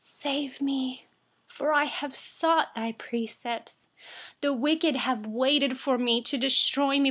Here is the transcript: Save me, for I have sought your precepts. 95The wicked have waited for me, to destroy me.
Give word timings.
Save 0.17 0.59
me, 0.61 1.05
for 1.45 1.71
I 1.75 1.85
have 1.85 2.15
sought 2.15 2.69
your 2.75 2.91
precepts. 2.91 3.85
95The 4.41 4.57
wicked 4.57 4.95
have 4.95 5.27
waited 5.27 5.79
for 5.79 5.99
me, 5.99 6.23
to 6.23 6.39
destroy 6.39 6.97
me. 6.97 6.99